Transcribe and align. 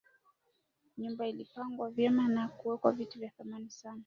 Nyumba 0.97 1.27
ilipangwa 1.27 1.89
vyema 1.91 2.27
na 2.27 2.47
kuwekwa 2.47 2.91
vitu 2.91 3.19
vya 3.19 3.29
thamani 3.29 3.69
sana 3.69 3.99